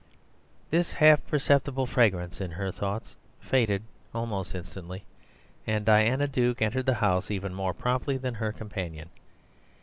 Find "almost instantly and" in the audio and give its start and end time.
4.15-5.85